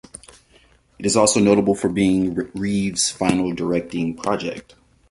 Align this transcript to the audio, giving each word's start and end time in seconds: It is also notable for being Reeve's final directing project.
It 0.97 1.05
is 1.05 1.15
also 1.15 1.39
notable 1.39 1.75
for 1.75 1.87
being 1.87 2.33
Reeve's 2.55 3.11
final 3.11 3.53
directing 3.53 4.15
project. 4.15 4.73